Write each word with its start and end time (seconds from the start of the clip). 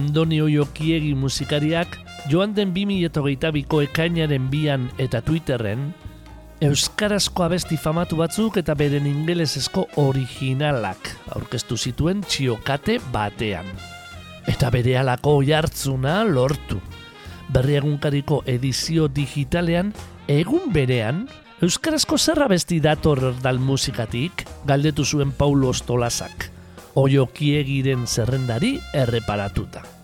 Andonio 0.00 0.46
Jokiegi 0.48 1.12
musikariak 1.14 1.98
joan 2.32 2.54
den 2.56 2.70
2008ko 2.72 3.82
ekainaren 3.84 4.46
bian 4.48 4.86
eta 5.02 5.20
Twitterren 5.20 5.90
Euskarazko 6.64 7.44
abesti 7.44 7.76
famatu 7.76 8.16
batzuk 8.20 8.56
eta 8.62 8.72
beren 8.80 9.04
ingelesezko 9.10 9.84
originalak 10.00 11.10
aurkeztu 11.36 11.76
zituen 11.76 12.22
txiokate 12.24 12.96
batean. 13.12 13.68
Eta 14.48 14.70
bere 14.72 14.94
alako 15.00 15.34
jartzuna 15.44 16.22
lortu. 16.24 16.78
Berri 17.52 17.76
egunkariko 17.80 18.40
edizio 18.54 19.08
digitalean 19.08 19.92
egun 20.28 20.72
berean 20.72 21.26
Euskarazko 21.60 22.16
zerra 22.16 22.48
besti 22.48 22.80
dator 22.80 23.34
dal 23.42 23.60
musikatik 23.60 24.46
galdetu 24.64 25.04
zuen 25.04 25.36
Paulo 25.36 25.74
Ostolazak 25.74 26.48
oiokiegiren 26.94 28.06
zerrendari 28.06 28.78
erreparatuta. 28.94 29.99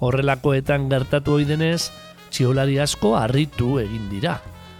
Horrelakoetan 0.00 0.88
gertatu 0.88 1.36
ohi 1.36 1.44
denez, 1.44 1.90
txiolari 2.32 2.78
asko 2.80 3.14
harritu 3.18 3.76
egin 3.82 4.08
dira. 4.12 4.38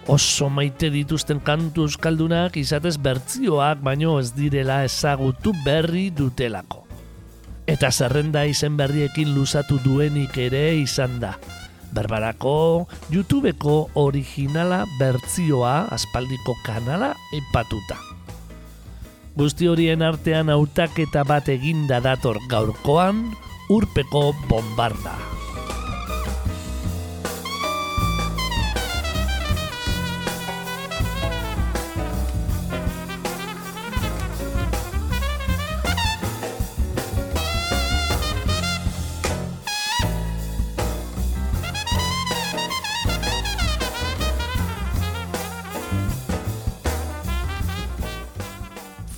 Oso 0.09 0.49
maite 0.49 0.89
dituzten 0.89 1.39
kantu 1.45 1.85
euskaldunak 1.85 2.57
izatez 2.57 2.95
bertzioak 2.97 3.83
baino 3.85 4.17
ez 4.19 4.31
direla 4.33 4.81
ezagutu 4.83 5.53
berri 5.65 6.09
dutelako. 6.09 6.87
Eta 7.69 7.91
zerrenda 7.91 8.47
izen 8.49 8.77
berriekin 8.79 9.35
luzatu 9.35 9.77
duenik 9.83 10.37
ere 10.41 10.63
izan 10.81 11.19
da. 11.21 11.35
Berbarako, 11.93 12.87
YouTubeko 13.11 13.91
originala 13.99 14.85
bertzioa 14.97 15.91
aspaldiko 15.93 16.55
kanala 16.65 17.13
epatuta. 17.35 17.99
Guzti 19.37 19.69
horien 19.69 20.01
artean 20.01 20.49
hautaketa 20.49 21.23
bat 21.27 21.47
eginda 21.51 22.01
dator 22.03 22.39
gaurkoan, 22.51 23.29
urpeko 23.71 24.35
bombarda. 24.49 25.40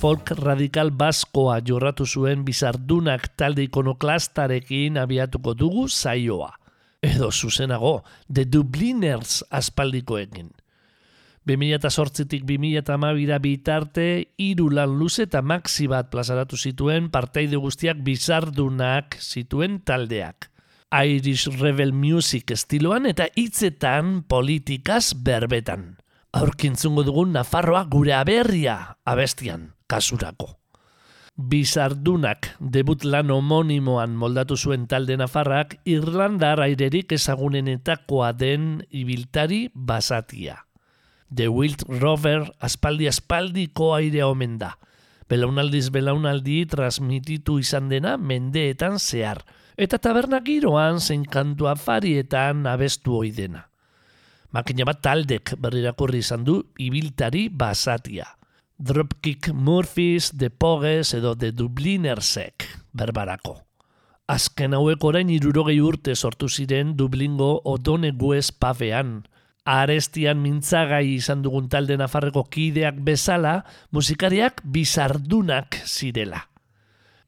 Folk 0.04 0.34
radikal 0.36 0.90
baskoa 0.92 1.62
jorratu 1.64 2.04
zuen 2.04 2.42
bizardunak 2.44 3.30
talde 3.40 3.62
ikonoklastarekin 3.64 4.98
abiatuko 5.00 5.54
dugu 5.56 5.86
zaioa. 5.88 6.50
Edo 7.00 7.30
zuzenago, 7.32 8.02
The 8.28 8.44
Dubliners 8.52 9.38
aspaldikoekin. 9.48 10.50
2008-tik 11.48 12.44
2008 12.44 13.38
bitarte, 13.46 14.04
iru 14.36 14.68
lan 14.76 14.92
luze 14.98 15.24
eta 15.24 15.40
maxi 15.40 15.88
bat 15.88 16.10
plazaratu 16.12 16.58
zituen 16.60 17.08
parteide 17.08 17.56
guztiak 17.56 18.02
bizardunak 18.04 19.16
zituen 19.20 19.78
taldeak. 19.88 20.50
Irish 20.92 21.48
Rebel 21.62 21.94
Music 21.96 22.52
estiloan 22.52 23.08
eta 23.08 23.30
hitzetan 23.40 24.18
politikaz 24.28 25.14
berbetan. 25.16 25.94
Aurkintzungo 26.36 27.06
dugun 27.08 27.32
Nafarroa 27.38 27.86
gure 27.88 28.12
aberria 28.18 28.98
abestian 29.06 29.73
kasurako. 29.86 30.58
Bizardunak 31.34 32.52
debut 32.60 33.02
lan 33.02 33.32
homonimoan 33.34 34.12
moldatu 34.14 34.54
zuen 34.54 34.86
talde 34.86 35.16
nafarrak 35.18 35.80
Irlandar 35.82 36.62
airerik 36.62 37.10
ezagunenetakoa 37.16 38.30
den 38.38 38.84
ibiltari 38.90 39.66
basatia. 39.74 40.60
The 41.34 41.48
Wild 41.50 41.82
Rover 41.88 42.46
aspaldi 42.62 43.08
aspaldiko 43.10 43.94
aire 43.96 44.22
omen 44.22 44.60
da. 44.60 44.76
Belaunaldiz 45.26 45.88
belaunaldi 45.90 46.60
transmititu 46.70 47.58
izan 47.58 47.88
dena 47.90 48.14
mendeetan 48.16 49.00
zehar. 49.00 49.42
Eta 49.74 49.98
taberna 49.98 50.38
giroan 50.44 51.00
zein 51.00 51.24
kantu 51.26 51.66
afarietan 51.66 52.62
abestu 52.70 53.18
oidena. 53.24 53.64
Makina 54.54 54.86
bat 54.86 55.02
taldek 55.02 55.56
berrirakurri 55.58 56.22
izan 56.22 56.44
du 56.46 56.60
ibiltari 56.78 57.48
basatia. 57.50 58.28
Dropkick 58.78 59.52
Murphys, 59.52 60.32
The 60.36 60.50
Pogues 60.50 61.14
edo 61.14 61.36
The 61.36 61.52
Dublinersek 61.52 62.66
berbarako. 62.92 63.60
Azken 64.26 64.74
hauek 64.74 65.04
orain 65.04 65.30
irurogei 65.30 65.78
urte 65.78 66.16
sortu 66.16 66.48
ziren 66.48 66.96
Dublingo 66.98 67.60
Odone 67.70 68.10
Guez 68.10 68.50
pavean. 68.50 69.20
Arestian 69.64 70.42
mintzagai 70.42 71.04
izan 71.14 71.44
dugun 71.44 71.68
talde 71.70 71.96
nafarreko 71.96 72.42
kideak 72.50 72.98
bezala, 73.06 73.60
musikariak 73.92 74.64
bizardunak 74.64 75.78
zirela. 75.86 76.42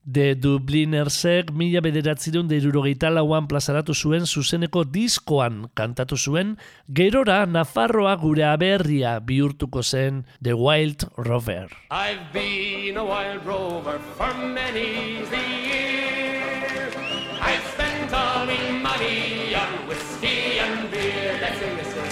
De 0.06 0.36
Dublinersek 0.38 1.48
mila 1.50 1.80
bederatzerun 1.82 2.46
deirurogeita 2.46 3.08
lauan 3.10 3.48
plazaratu 3.50 3.90
zuen 3.90 4.22
zuzeneko 4.22 4.84
diskoan 4.86 5.64
kantatu 5.74 6.14
zuen, 6.14 6.52
gerora 6.86 7.40
Nafarroa 7.50 8.12
gure 8.20 8.44
aberria 8.46 9.16
bihurtuko 9.18 9.82
zen 9.82 10.22
The 10.40 10.54
Wild 10.54 11.08
Rover. 11.16 11.66
I've 11.90 12.30
been 12.32 12.96
a 12.96 13.04
wild 13.04 13.44
rover 13.44 13.98
for 14.14 14.32
many 14.38 15.26
years. 15.26 16.94
I've 17.42 17.66
spent 17.74 18.14
all 18.14 18.46
my 18.46 18.78
money 18.78 19.56
on 19.58 19.88
whiskey 19.88 20.60
and 20.62 20.88
beer, 20.88 21.34
listen, 21.42 21.76
listen. 21.82 22.06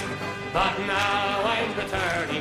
But 0.51 0.75
now 0.83 1.47
I'm 1.47 1.71
returning 1.79 2.34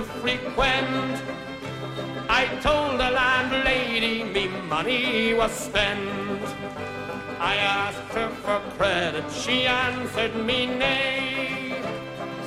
to 0.00 0.06
frequent. 0.20 1.22
I 2.28 2.46
told 2.62 3.00
the 3.00 3.10
landlady 3.10 4.24
me 4.24 4.48
money 4.68 5.34
was 5.34 5.52
spent. 5.52 6.44
I 7.38 7.56
asked 7.56 8.12
her 8.14 8.28
for 8.44 8.60
credit, 8.76 9.30
she 9.30 9.66
answered 9.66 10.34
me 10.36 10.66
nay. 10.66 11.82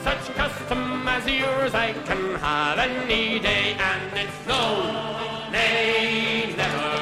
Such 0.04 0.26
custom 0.36 1.08
as 1.08 1.26
yours 1.28 1.74
I 1.74 1.94
can 2.08 2.36
have 2.36 2.80
any 2.80 3.40
day, 3.40 3.76
and 3.92 4.12
it's 4.24 4.40
no, 4.48 4.62
nay, 5.52 6.54
never. 6.58 6.94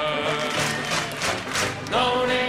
No, 1.92 2.26
nay, 2.26 2.41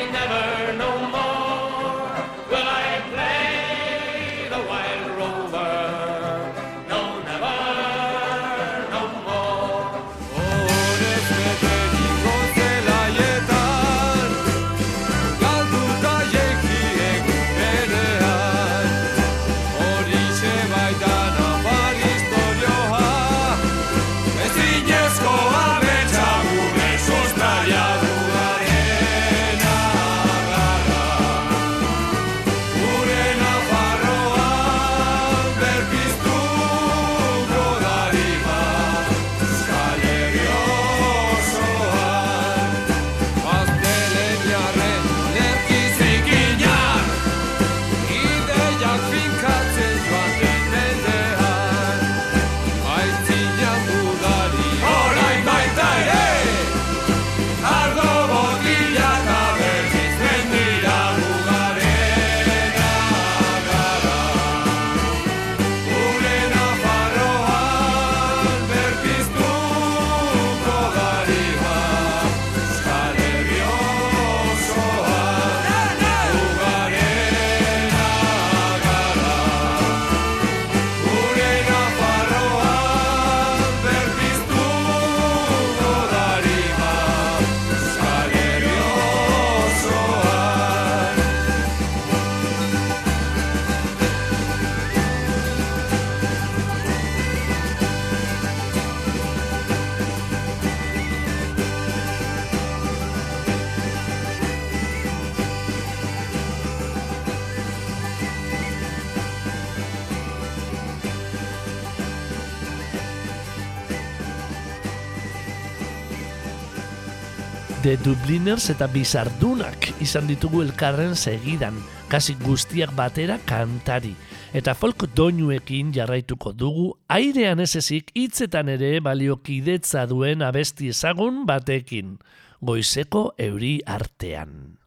The 117.82 117.96
Dubliners 117.99 118.69
eta 118.70 118.87
Bizardunak 118.87 119.88
izan 120.05 120.29
ditugu 120.31 120.61
elkarren 120.62 121.17
segidan, 121.19 121.81
kasi 122.06 122.37
guztiak 122.38 122.93
batera 122.94 123.40
kantari. 123.43 124.12
Eta 124.55 124.70
folk 124.79 125.08
doinuekin 125.17 125.90
jarraituko 125.90 126.52
dugu, 126.55 126.93
airean 127.11 127.58
ez 127.58 127.73
ezik 127.81 128.12
hitzetan 128.14 128.70
ere 128.70 128.93
baliokidetza 129.02 130.05
duen 130.06 130.46
abesti 130.46 130.93
ezagun 130.94 131.43
batekin, 131.49 132.20
goizeko 132.62 133.32
euri 133.50 133.81
artean. 133.82 134.79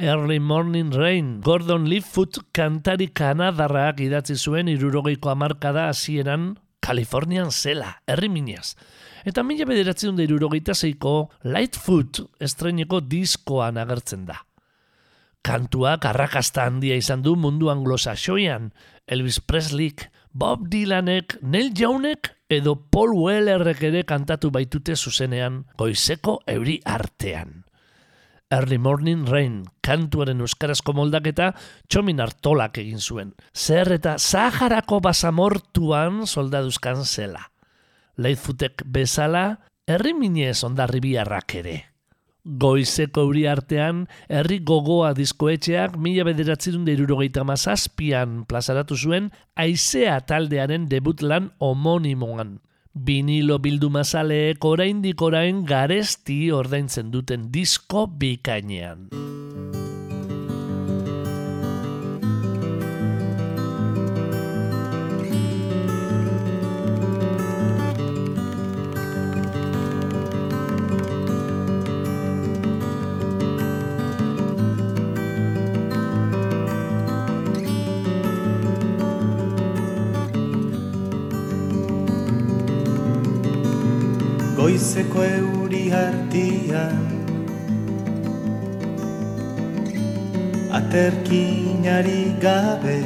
Early 0.00 0.40
Morning 0.40 0.88
Rain, 0.96 1.34
Gordon 1.44 1.84
Leaffoot 1.84 2.40
kantari 2.56 3.10
kanadarrak 3.12 4.00
idatzi 4.00 4.40
zuen 4.40 4.72
irurogeiko 4.72 5.28
amarkada 5.36 5.90
hasieran 5.92 6.54
Kalifornian 6.80 7.52
zela, 7.52 7.98
herri 8.08 8.32
minez. 8.32 8.72
Eta 9.24 9.44
mila 9.46 9.66
bederatzen 9.68 10.16
da 10.16 10.24
irurogeita 10.24 10.74
zeiko 10.74 11.30
Lightfoot 11.44 12.24
estreneko 12.42 13.00
diskoan 13.00 13.78
agertzen 13.78 14.26
da. 14.26 14.40
Kantuak 15.42 16.04
arrakasta 16.06 16.68
handia 16.68 16.94
izan 16.94 17.22
du 17.22 17.34
mundu 17.34 17.70
anglosaxoian, 17.72 18.70
Elvis 19.06 19.40
Presleyk, 19.42 20.06
Bob 20.32 20.68
Dylanek, 20.70 21.36
Neil 21.42 21.72
Youngek 21.74 22.30
edo 22.48 22.76
Paul 22.90 23.16
Wellerrek 23.18 23.82
ere 23.90 24.04
kantatu 24.06 24.52
baitute 24.54 24.94
zuzenean 24.96 25.64
goizeko 25.78 26.38
euri 26.46 26.78
artean. 26.84 27.64
Early 28.52 28.76
Morning 28.78 29.24
Rain 29.26 29.62
kantuaren 29.80 30.42
euskarazko 30.44 30.92
moldaketa 30.92 31.52
txomin 31.88 32.20
hartolak 32.20 32.76
egin 32.82 33.00
zuen. 33.00 33.32
Zer 33.56 33.94
eta 33.96 34.18
Saharako 34.20 35.00
basamortuan 35.00 36.26
soldaduzkan 36.26 37.02
zela. 37.04 37.51
Leitfutek 38.18 38.84
bezala, 38.84 39.58
herri 39.88 40.12
minez 40.14 40.62
ondarri 40.64 41.00
biarrak 41.00 41.54
ere. 41.62 41.76
Goizeko 42.42 43.22
euri 43.28 43.44
artean, 43.46 44.02
herri 44.28 44.58
gogoa 44.66 45.12
diskoetxeak 45.14 45.94
mila 45.96 46.26
bederatzerun 46.26 46.82
deirurogeita 46.88 47.44
mazazpian 47.46 48.42
plazaratu 48.50 48.98
zuen 48.98 49.30
aizea 49.54 50.18
taldearen 50.26 50.88
debut 50.90 51.22
lan 51.22 51.52
homonimoan. 51.62 52.58
Vinilo 52.92 53.60
bildu 53.62 53.88
mazaleek 53.94 54.64
oraindik 54.68 55.22
orain 55.22 55.62
garesti 55.64 56.50
ordaintzen 56.52 57.14
duten 57.14 57.48
disko 57.54 58.04
bikainean. 58.06 59.08
Goizeko 84.62 85.22
euri 85.26 85.90
hartian 85.90 86.98
Aterkinari 90.78 92.20
gabe 92.44 93.00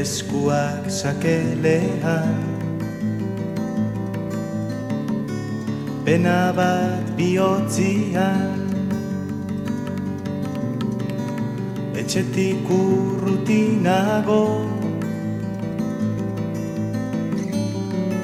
Eskuak 0.00 0.86
sakelean. 0.86 2.34
Pena 6.06 6.54
bat 6.58 7.06
bihotzian. 7.18 8.66
Etxetik 12.02 12.70
urrutinago 12.80 14.69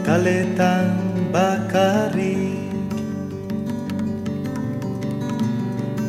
kaletan 0.06 0.90
bakarrik 1.34 2.94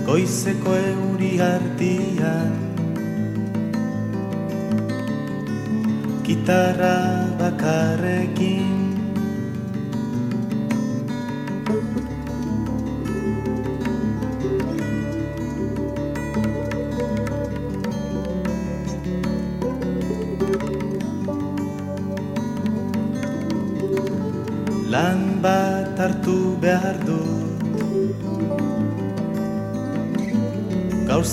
Goizeko 0.05 0.73
euri 0.77 1.33
hartian 1.41 2.53
Gitarra 6.21 6.99
bakarrekin 7.41 8.76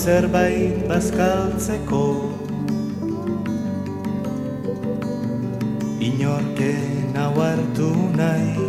zerbait 0.05 0.85
bazkaltzeko. 0.89 2.05
Inorken 6.07 7.17
hau 7.17 7.33
hartu 7.41 7.89
nahi. 8.19 8.67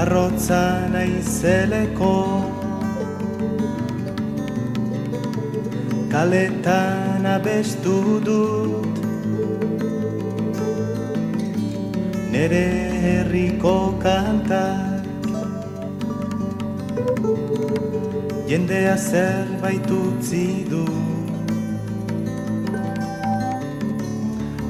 Arrotza 0.00 0.64
naizeleko 0.94 2.16
Kaletan 6.12 7.24
abestu 7.36 7.96
dut. 8.26 9.00
Nere 12.34 12.66
herriko 13.06 13.78
kantak 14.02 14.79
Jendea 18.50 18.96
zerbait 18.96 19.90
utzi 19.90 20.46
du. 20.70 20.84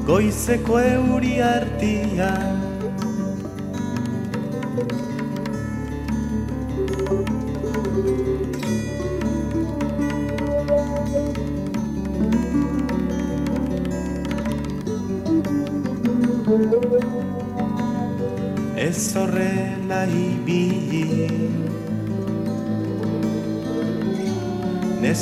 Goizeko 0.07 0.81
euri 0.81 1.37
artian 1.41 2.60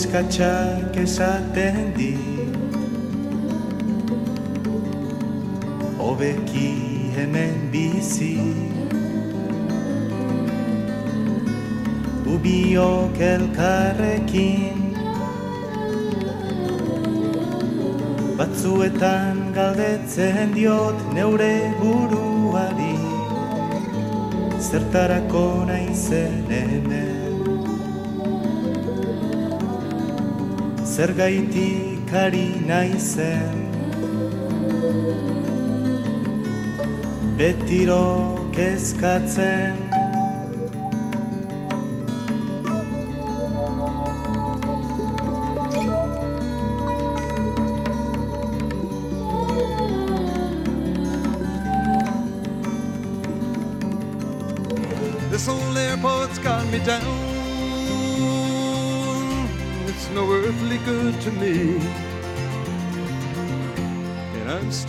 Neskatxak 0.08 0.96
esaten 0.96 1.92
di 1.92 2.16
Hobeki 6.00 7.12
hemen 7.12 7.68
bizi 7.68 8.40
Ubiok 12.24 13.20
elkarrekin 13.20 14.96
Batzuetan 18.40 19.52
galdetzen 19.52 20.56
diot 20.56 20.96
neure 21.12 21.68
buruari. 21.84 22.96
Zertarako 24.56 25.68
naizen 25.68 26.48
hemen 26.48 27.17
Zergaitik 30.98 32.10
ari 32.10 32.48
naizen. 32.66 33.58
Betiro 37.38 38.34
kezkatzen 38.50 39.87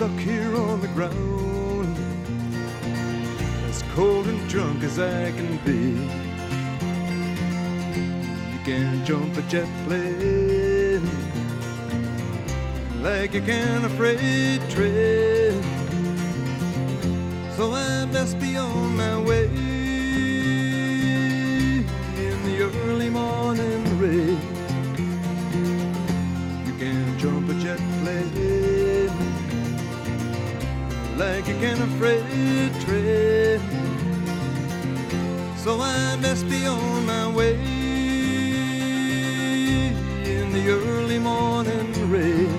stuck 0.09 0.19
here 0.19 0.55
on 0.55 0.81
the 0.81 0.87
ground, 0.89 1.97
as 3.69 3.83
cold 3.93 4.27
and 4.27 4.49
drunk 4.49 4.83
as 4.83 4.99
I 4.99 5.31
can 5.31 5.57
be. 5.65 6.07
You 8.51 8.59
can't 8.65 9.05
jump 9.05 9.37
a 9.37 9.41
jet 9.43 9.67
plane 9.85 11.07
like 13.01 13.33
you 13.33 13.41
can 13.41 13.85
a 13.85 13.89
freight 13.89 14.61
train. 14.69 15.61
So 17.55 17.73
I 17.73 18.05
best 18.11 18.39
be 18.39 18.57
on 18.57 18.95
my 18.95 19.19
way 19.21 19.47
in 22.25 22.43
the 22.45 22.71
early 22.85 23.09
morning 23.09 23.99
rain. 23.99 24.48
Like 31.19 31.45
you 31.49 31.55
can 31.59 31.81
a 31.81 31.88
freight 31.99 32.73
train. 32.85 33.59
So 35.57 35.75
I 35.81 36.15
best 36.21 36.47
be 36.47 36.65
on 36.65 37.05
my 37.05 37.27
way 37.35 37.55
in 40.23 40.45
the 40.55 40.63
early 40.71 41.19
morning 41.19 41.91
rain. 42.07 42.55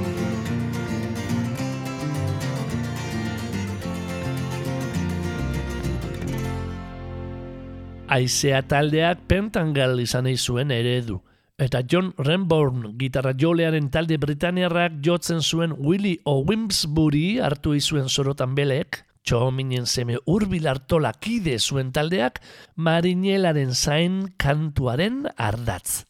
Aizea 8.11 8.61
taldeak 8.61 9.25
pentangal 9.31 10.01
izan 10.05 10.29
zuen 10.37 10.71
eredu. 10.71 11.23
Eta 11.61 11.83
John 11.85 12.15
Renborn, 12.17 12.95
gitarra 12.97 13.35
jolearen 13.37 13.91
talde 13.93 14.17
Britaniarrak 14.17 14.95
jotzen 15.05 15.43
zuen 15.45 15.75
Willie 15.77 16.17
o 16.25 16.39
Wimsbury 16.49 17.37
hartu 17.45 17.75
izuen 17.77 18.09
sorotan 18.09 18.55
belek, 18.57 19.03
txominen 19.29 19.85
seme 19.85 20.17
urbil 20.25 20.71
hartola 20.71 21.11
kide 21.13 21.59
zuen 21.61 21.91
taldeak, 21.93 22.41
marinelaren 22.81 23.75
zain 23.77 24.23
kantuaren 24.41 25.27
ardatz. 25.37 26.07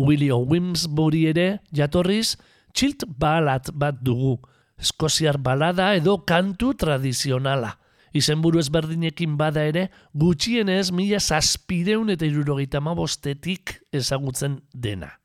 Willie 0.00 0.32
o 0.32 0.40
Wimsbury 0.48 1.26
ere, 1.34 1.48
jatorriz, 1.68 2.38
txilt 2.72 3.04
balat 3.20 3.68
bat 3.76 4.00
dugu, 4.00 4.38
eskoziar 4.80 5.36
balada 5.36 5.90
edo 5.98 6.22
kantu 6.24 6.72
tradizionala. 6.72 7.74
Izenburu 8.16 8.58
ezberdinekin 8.62 9.36
bada 9.36 9.64
ere, 9.68 9.88
gutxienez 10.14 10.90
mila 10.92 11.20
zazpideun 11.20 12.10
eta 12.10 12.26
irurogeita 12.26 12.80
bostetik 12.80 13.82
ezagutzen 13.92 14.60
dena. 14.72 15.20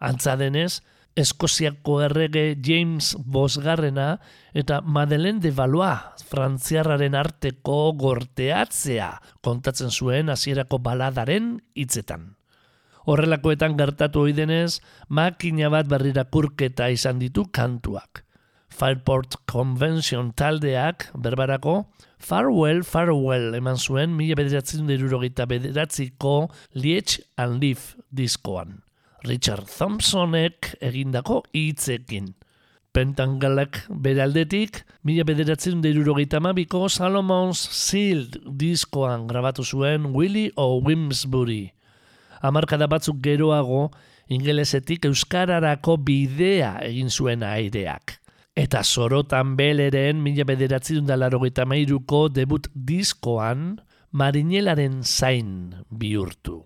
Antza 0.00 0.36
denez, 0.36 0.80
Eskoziako 1.14 2.00
errege 2.02 2.56
James 2.58 3.14
Bosgarrena 3.24 4.18
eta 4.52 4.80
Madeleine 4.82 5.38
de 5.38 5.52
Valois 5.54 6.24
frantziarraren 6.26 7.14
arteko 7.14 7.92
gorteatzea 7.94 9.12
kontatzen 9.40 9.94
zuen 9.94 10.32
hasierako 10.34 10.80
baladaren 10.82 11.60
hitzetan. 11.78 12.34
Horrelakoetan 13.06 13.76
gertatu 13.78 14.24
ohi 14.24 14.32
denez, 14.34 14.80
makina 15.08 15.70
bat 15.70 15.86
berrirakurketa 15.86 16.88
izan 16.90 17.20
ditu 17.20 17.44
kantuak. 17.52 18.23
Fireport 18.74 19.36
Convention 19.46 20.32
taldeak, 20.34 21.06
berbarako, 21.14 21.84
Farewell, 22.18 22.82
Farewell 22.82 23.54
eman 23.54 23.78
zuen 23.78 24.16
mila 24.18 24.34
bederatzen 24.34 24.88
derurogeita 24.88 25.46
bederatziko 25.46 26.48
Liech 26.74 27.20
and 27.38 27.62
Leaf 27.62 27.92
diskoan. 28.10 28.80
Richard 29.28 29.70
Thompsonek 29.70 30.72
egindako 30.82 31.44
hitzekin. 31.54 32.32
Pentangalak 32.94 33.84
beraldetik, 33.88 34.82
mila 35.06 35.22
bederatzen 35.28 35.78
derurogeita 35.84 36.42
mabiko 36.42 36.88
Salomon's 36.90 37.62
Sealed 37.62 38.40
diskoan 38.58 39.28
grabatu 39.30 39.62
zuen 39.62 40.10
Willie 40.16 40.50
o 40.56 40.80
Wimsbury. 40.82 41.70
Hamarkada 42.42 42.90
batzuk 42.90 43.22
geroago, 43.22 43.86
ingelesetik 44.26 45.06
euskararako 45.06 45.96
bidea 46.02 46.74
egin 46.90 47.10
zuen 47.10 47.46
aireak. 47.46 48.18
Eta 48.54 48.84
sorotan 48.86 49.56
beleren 49.58 50.20
mila 50.22 50.44
bederatzen 50.46 51.08
dalarogeita 51.08 51.64
mairuko 51.66 52.28
debut 52.30 52.68
diskoan 52.70 53.80
marinelaren 54.14 55.02
zain 55.02 55.74
bihurtu. 55.90 56.62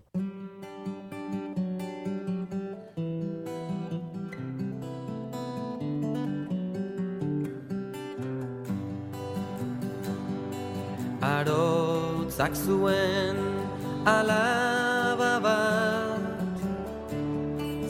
Arotzak 11.25 12.53
zuen 12.53 13.41
alaba 14.05 15.39
bat 15.41 15.88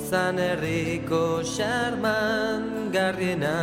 Zan 0.10 0.38
herriko 0.38 1.44
xarman 1.46 2.92
garriena 2.92 3.60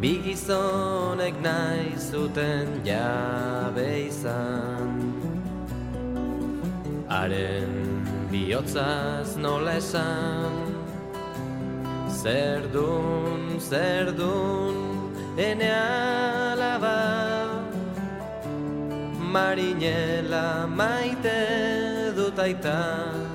Bi 0.00 0.12
gizonek 0.24 1.36
nahi 1.40 1.92
zuten 1.96 2.66
jabe 2.88 4.08
izan. 4.08 4.90
Haren 7.12 7.76
bihotzaz 8.32 9.36
nola 9.36 9.76
esan? 9.82 10.56
Zer 12.22 12.66
dun, 12.74 13.60
zer 13.68 14.10
dun, 14.18 15.14
ene 15.38 15.70
alaba. 15.70 16.98
Marinela 19.32 20.66
maite 20.66 21.40
dut 22.18 22.44
aita 22.48 23.25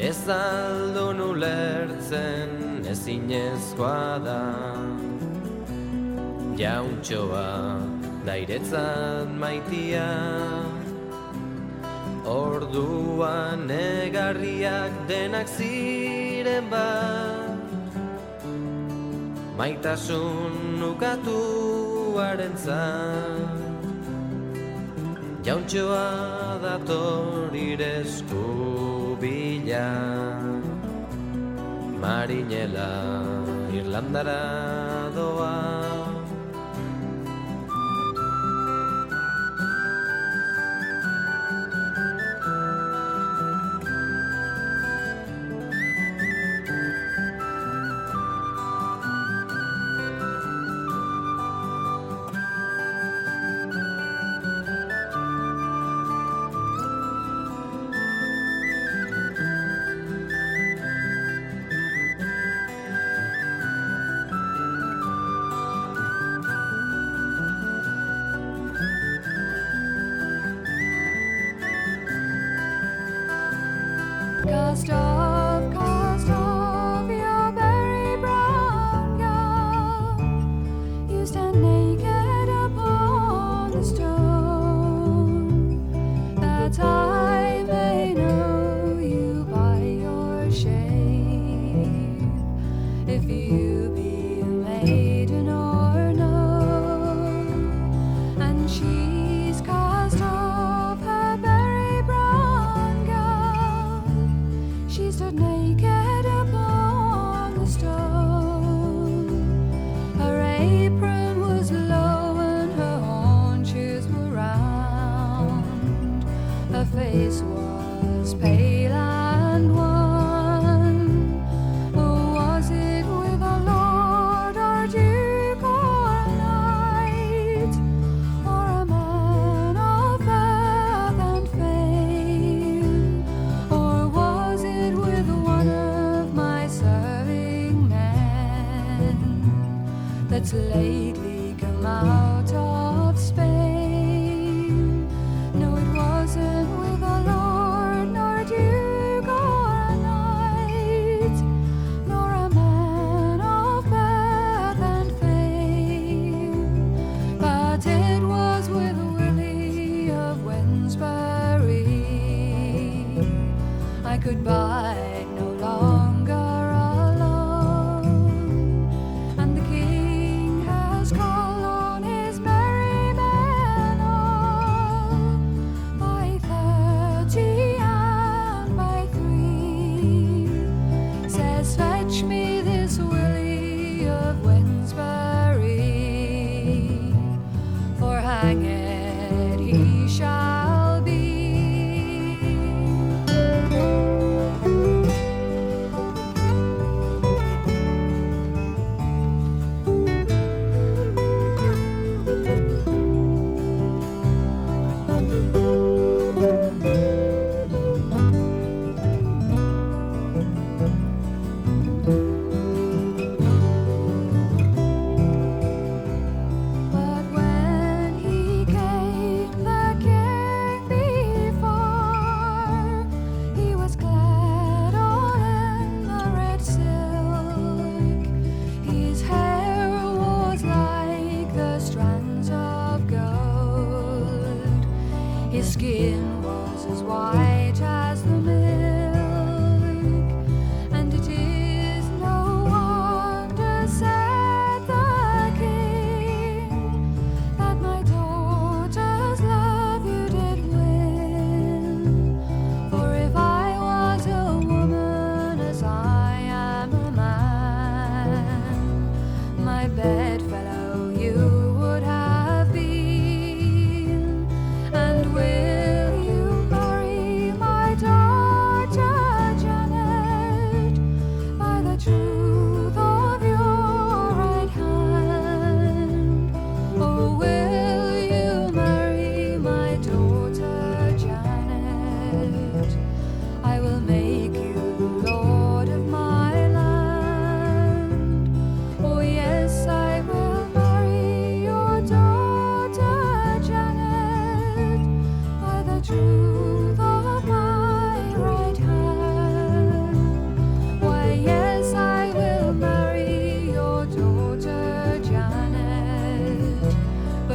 Ez 0.00 0.28
aldun 0.32 1.18
ulertzen 1.20 2.84
ezinezkoa 2.88 4.18
da. 4.24 4.40
Jauntxoa 6.56 7.50
dairetzat 8.24 9.28
maitia. 9.42 10.08
Orduan 12.24 13.66
negarriak 13.68 14.96
denak 15.10 15.52
ziren 15.52 16.70
bat. 16.72 17.74
Maitasun 19.60 20.80
ukatuaren 20.80 22.56
zan 22.56 23.60
Jauntxoa 25.44 26.08
dator 26.64 27.52
iresku 27.52 28.89
bila 29.20 29.92
Marinela 32.00 33.20
Irlandara 33.68 35.12
doa 35.12 35.89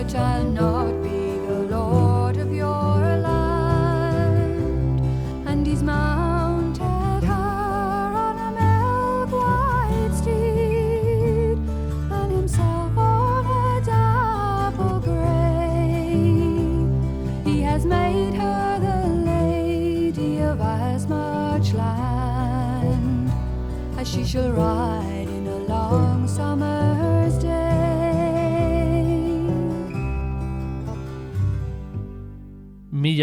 but 0.05 0.15
I'll 0.15 0.51
not 0.51 1.04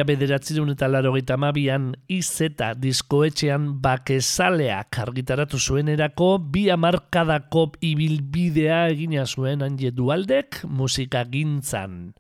Mila 0.03 0.17
bederatzireun 0.19 0.71
eta 0.73 0.88
larogeita 0.91 1.37
mabian 1.38 1.93
izeta 2.11 2.73
diskoetxean 2.75 3.69
bakezaleak 3.85 4.99
argitaratu 4.99 5.61
zuenerako 5.62 6.41
bi 6.51 6.65
amarkadako 6.75 7.77
ibilbidea 7.87 8.88
egina 8.91 9.23
zuen 9.27 9.62
hanje 9.62 9.93
dualdek 9.95 10.65
musika 10.67 11.23
gintzan. 11.31 12.17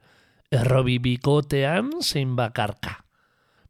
Errobi 0.54 1.00
bikotean 1.02 1.90
zein 2.06 2.36
bakarka. 2.38 3.00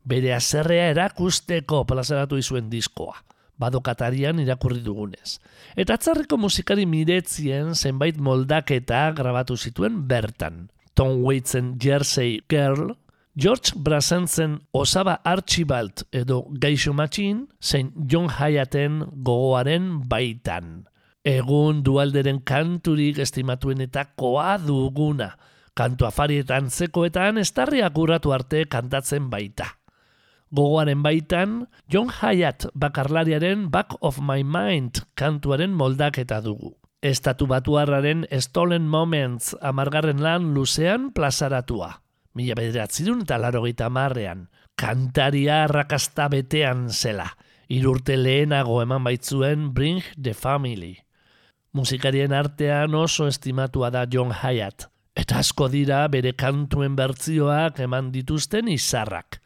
Bere 0.05 0.35
azerrea 0.37 0.91
erakusteko 0.93 1.87
plazaratu 1.89 2.37
izuen 2.37 2.69
diskoa 2.69 3.17
badokatarian 3.57 4.45
irakurri 4.45 4.85
dugunez. 4.85 5.39
Eta 5.73 5.97
atzarriko 5.97 6.37
musikari 6.37 6.85
miretzien 6.85 7.73
zenbait 7.73 8.21
moldaketa 8.21 9.07
grabatu 9.17 9.57
zituen 9.57 10.05
bertan. 10.05 10.69
Tom 10.93 11.23
Waitsen 11.25 11.79
Jersey 11.81 12.43
Girl, 12.51 12.93
George 13.35 13.73
Brazentzen 13.77 14.61
Osaba 14.73 15.23
Archibald 15.25 16.05
edo 16.13 16.45
Gaixo 16.61 16.93
Matxin, 16.93 17.49
zein 17.63 17.95
John 18.07 18.29
Hyatten 18.29 19.07
gogoaren 19.25 20.03
baitan. 20.05 20.85
Egun 21.25 21.81
dualderen 21.83 22.43
kanturik 22.45 23.17
estimatuenetakoa 23.25 24.59
duguna. 24.67 25.31
Kantu 25.73 26.11
afarietan 26.11 26.69
zekoetan 26.69 27.41
estarriak 27.41 27.97
urratu 27.97 28.35
arte 28.37 28.67
kantatzen 28.69 29.31
baita. 29.33 29.79
Gogoaren 30.53 31.01
baitan, 31.01 31.69
John 31.89 32.13
Hyatt 32.13 32.69
bakarlariaren 32.77 33.71
Back 33.71 33.97
of 34.03 34.21
My 34.21 34.45
Mind 34.45 35.07
kantuaren 35.17 35.73
moldaketa 35.73 36.43
dugu. 36.45 36.77
Estatu 37.01 37.49
batuarraren 37.49 38.27
Stolen 38.45 38.85
Moments 38.85 39.57
amargarren 39.63 40.21
lan 40.21 40.53
luzean 40.53 41.15
plazaratua. 41.17 42.03
Mila 42.35 42.57
bederatzirun 42.57 43.25
eta 43.27 43.39
larogeita 43.39 43.91
marrean. 43.93 44.47
Kantaria 44.79 45.65
arrakasta 45.67 46.29
betean 46.33 46.89
zela. 46.91 47.29
Irurte 47.69 48.17
lehenago 48.17 48.81
eman 48.83 49.05
baitzuen 49.05 49.71
Bring 49.75 50.03
the 50.21 50.35
Family. 50.35 50.97
Musikarien 51.73 52.33
artean 52.37 52.95
oso 52.95 53.29
estimatua 53.29 53.91
da 53.91 54.07
John 54.11 54.33
Hyatt. 54.43 54.89
Eta 55.17 55.39
asko 55.41 55.69
dira 55.69 56.07
bere 56.09 56.33
kantuen 56.33 56.97
bertzioak 56.97 57.81
eman 57.85 58.11
dituzten 58.13 58.69
izarrak. 58.73 59.39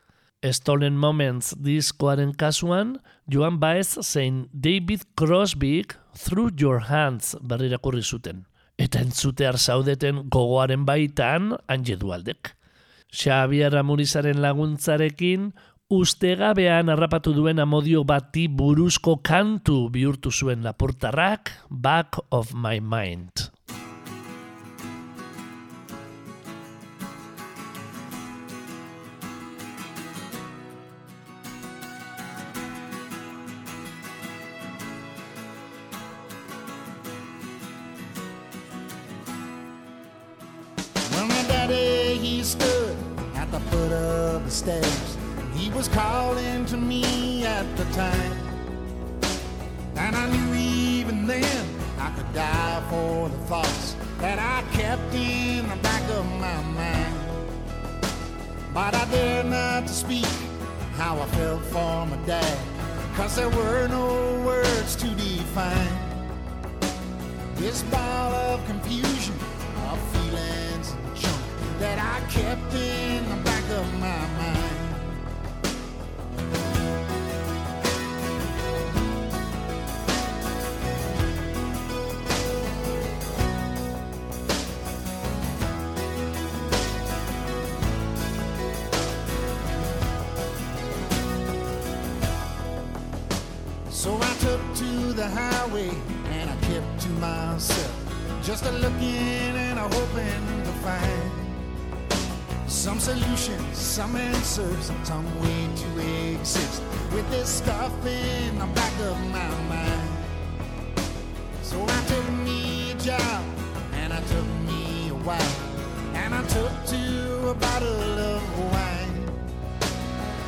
Stolen 0.47 0.95
Moments 0.95 1.55
diskoaren 1.59 2.33
kasuan, 2.39 2.97
Joan 3.27 3.59
Baez 3.59 3.99
zein 4.03 4.47
David 4.53 5.03
Crosbyk 5.19 5.97
Through 6.15 6.55
Your 6.61 6.87
Hands 6.87 7.35
berrirakurri 7.43 8.03
zuten. 8.03 8.45
Eta 8.79 9.01
entzutear 9.01 9.59
zaudeten 9.59 10.27
gogoaren 10.31 10.85
baitan 10.87 11.57
anje 11.67 11.97
dualdek. 11.97 12.56
Xabier 13.17 13.73
Amurizaren 13.81 14.43
laguntzarekin, 14.45 15.55
ustegabean 15.89 16.91
harrapatu 16.93 17.33
duen 17.33 17.63
amodio 17.63 18.05
bati 18.05 18.45
buruzko 18.53 19.23
kantu 19.25 19.87
bihurtu 19.95 20.31
zuen 20.31 20.61
lapurtarrak 20.67 21.53
Back 21.71 22.21
of 22.31 22.53
My 22.53 22.81
Mind. 22.81 23.49
Well, 41.13 41.27
my 41.27 41.43
daddy, 41.49 42.19
he 42.21 42.43
stood 42.43 42.76
the 43.59 43.71
foot 43.71 43.93
of 43.93 44.45
the 44.45 44.51
stairs. 44.51 45.17
He 45.55 45.71
was 45.71 45.89
calling 45.89 46.67
to 46.67 46.77
me 46.77 47.47
at 47.47 47.65
the 47.77 47.85
time. 47.87 48.33
And 49.97 50.15
I 50.15 50.27
knew 50.29 50.55
even 50.55 51.27
then 51.27 51.67
I 51.99 52.11
could 52.11 52.31
die 52.35 52.83
for 52.91 53.31
the 53.31 53.39
thoughts 53.47 53.97
that 54.19 54.39
I 54.39 54.61
kept 54.77 55.15
in 55.15 55.67
the 55.71 55.77
back 55.77 56.03
of 56.11 56.27
my 56.39 56.61
mind. 56.81 57.17
But 58.75 58.95
I 58.95 59.07
dared 59.11 59.47
not 59.47 59.87
to 59.87 59.93
speak 59.93 60.29
how 60.97 61.19
I 61.19 61.27
felt 61.27 61.63
for 61.65 62.07
my 62.07 62.19
dad. 62.27 62.59
Cause 63.15 63.37
there 63.37 63.49
were 63.49 63.89
no 63.89 64.43
words 64.45 64.97
to 64.97 65.09
define 65.09 65.97
this 67.55 67.83
ball 67.85 68.35
of 68.35 68.67
confusion 68.67 69.35
of 69.91 69.99
junk 70.13 70.66
that 71.79 71.99
I 71.99 72.21
kept 72.31 72.75
in 72.75 73.29
the 73.29 73.37
back 73.45 73.65
of 73.71 73.93
my 73.95 74.27
mind. 74.39 74.77
So 93.91 94.17
I 94.17 94.35
took 94.41 94.61
to 94.77 95.13
the 95.13 95.29
highway 95.29 95.91
and 96.31 96.49
I 96.49 96.57
kept 96.57 97.01
to 97.01 97.09
myself, 97.11 97.93
just 98.43 98.65
a 98.65 98.73
looking 98.73 99.57
and 99.57 99.79
a 99.79 99.83
hoping 99.83 100.65
to 100.65 100.73
find 100.85 101.46
some 102.69 102.99
solutions, 102.99 103.79
some 103.79 104.17
answers, 104.17 104.91
some 105.05 105.25
way 105.41 105.69
to 105.77 106.35
exist 106.35 106.83
with 107.13 107.29
this 107.31 107.49
stuff 107.49 107.93
in 108.05 108.59
the 108.59 108.67
back 108.67 108.93
of 109.01 109.19
my 109.31 109.49
mind. 109.69 110.11
So 111.63 111.83
I 111.83 112.05
took 112.07 112.29
me 112.45 112.93
a 112.93 112.95
job 112.95 113.45
and 113.95 114.13
I 114.13 114.21
took 114.23 114.47
me 114.67 115.11
a 115.11 115.15
wife 115.15 115.61
and 116.15 116.35
I 116.35 116.43
took 116.49 116.73
to 116.87 117.51
a 117.51 117.55
bottle 117.55 118.19
of 118.19 118.73
wine. 118.73 119.31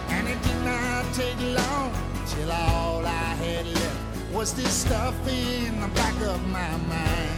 And 0.09 0.29
it 0.29 0.43
did 0.43 0.65
not 0.65 1.15
take 1.15 1.41
long 1.41 1.93
till 2.27 2.51
all 2.51 3.07
I 3.07 3.35
had 3.45 3.67
left 3.67 4.33
was 4.33 4.55
this 4.55 4.73
stuff 4.73 5.15
in 5.29 5.81
the 5.81 5.89
back 5.89 6.21
of 6.23 6.45
my 6.49 6.77
mind. 6.89 7.38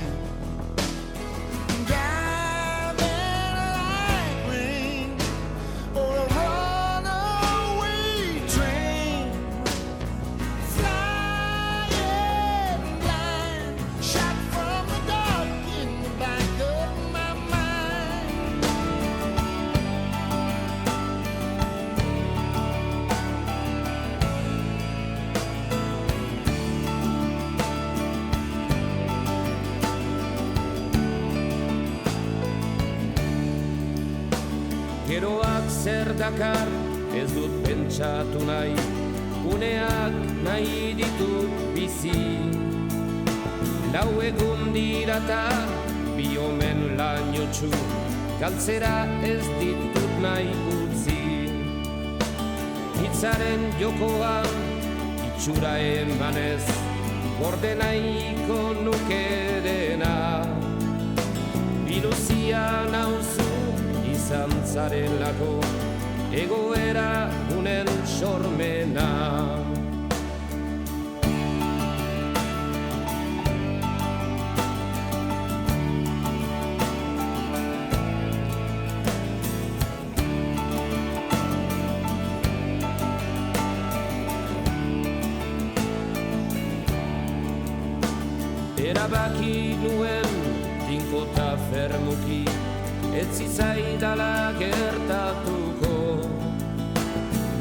Dakar 36.31 36.69
ez 37.15 37.33
dut 37.35 37.51
pentsatu 37.65 38.45
nahi 38.47 38.75
Uneak 39.51 40.15
nahi 40.45 40.95
ditut 40.95 41.51
bizi. 41.75 42.21
Lau 43.95 44.21
egun 44.23 44.73
dirata 44.75 45.49
bi 46.17 46.37
omen 46.39 46.97
lainotxu 46.99 47.71
Galtzera 48.41 49.09
ez 49.25 49.43
ditut 49.59 50.15
nahi 50.23 50.53
utzi. 50.77 51.19
Hitzaren 53.01 53.63
jokoan 53.81 54.51
itxura 55.29 55.75
emanez 55.79 56.65
Gorde 57.41 57.75
nahiko 57.81 58.61
nuke 58.85 59.27
dena. 59.65 60.15
Biluzia 61.87 62.65
nauzu 62.93 63.51
izan 64.13 64.53
zarelako 64.73 65.55
Egoera 66.33 67.29
unen 67.59 67.89
sormena. 68.07 69.09
Erabaki 88.79 89.75
nuen 89.83 90.31
tinkota 90.87 91.57
fermuki 91.71 92.45
Ez 93.13 93.27
zitzaidala 93.37 94.53
gertatuko 94.59 95.00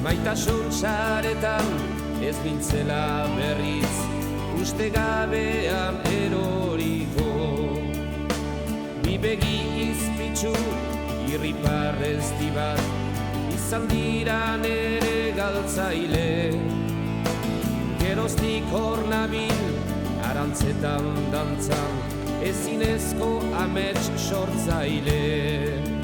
Maitasun 0.09 0.71
saretan 0.73 1.67
ez 2.17 2.33
nintzela 2.41 3.29
berriz 3.35 3.97
Uste 4.57 4.87
gabean 4.89 5.99
eroriko 6.09 7.27
Bi 9.03 9.19
begi 9.21 9.59
izpitzu 9.83 10.55
irriparrez 11.29 12.25
dibat 12.39 12.81
Izan 13.53 13.85
dira 13.93 14.39
nere 14.63 15.29
galtzaile 15.37 16.25
Geroztik 18.01 18.73
hor 18.73 19.05
nabil 19.13 19.61
arantzetan 20.31 21.05
dantzan 21.29 22.01
ezinezko 22.49 23.31
amets 23.61 24.09
sortzaile. 24.25 25.98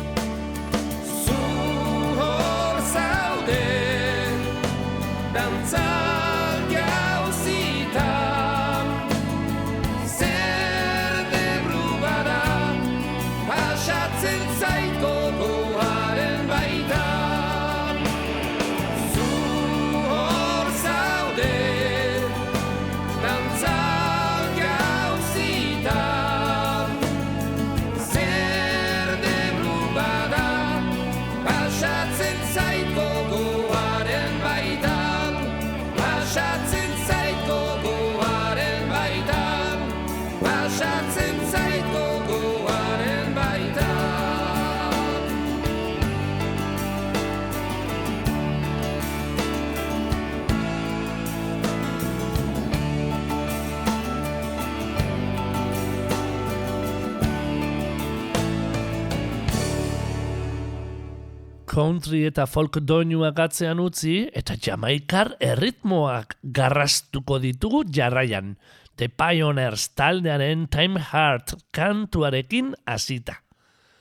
Country 61.75 62.21
eta 62.23 62.45
folk 62.47 62.77
doinuak 62.87 63.39
atzean 63.43 63.81
utzi 63.83 64.29
eta 64.39 64.55
jamaikar 64.55 65.33
erritmoak 65.43 66.37
garrastuko 66.55 67.35
ditugu 67.43 67.81
jarraian. 67.91 68.53
The 68.95 69.09
Pioneers 69.11 69.89
taldearen 69.91 70.69
Time 70.71 71.01
Heart 71.09 71.57
kantuarekin 71.75 72.69
hasita. 72.87 73.41